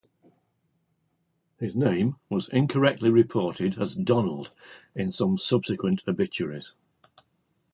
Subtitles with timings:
[1.59, 4.49] His name was incorrectly reported as "Donald"
[4.95, 6.73] in some subsequent obituaries.